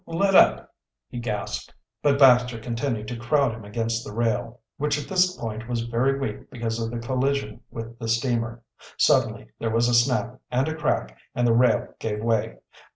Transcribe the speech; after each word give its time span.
"Le 0.07 0.15
let 0.17 0.33
up!" 0.35 0.73
he 1.09 1.19
gasped, 1.19 1.71
but 2.01 2.17
Baxter 2.17 2.57
continued 2.57 3.07
to 3.07 3.15
crowd 3.15 3.53
him 3.53 3.63
against 3.63 4.03
the 4.03 4.11
rail, 4.11 4.59
which 4.77 4.99
at 4.99 5.07
this 5.07 5.37
point 5.37 5.69
was 5.69 5.81
very 5.81 6.17
weak 6.17 6.49
because 6.49 6.79
of 6.81 6.89
the 6.89 6.97
collision 6.97 7.61
with 7.69 7.99
the 7.99 8.07
steamer. 8.07 8.63
Suddenly 8.97 9.49
there 9.59 9.69
was 9.69 9.87
a 9.87 9.93
snap 9.93 10.39
and 10.49 10.67
a 10.67 10.73
crack 10.73 11.19
and 11.35 11.45
the 11.45 11.53
rail 11.53 11.93
gave 11.99 12.23
way. 12.23 12.57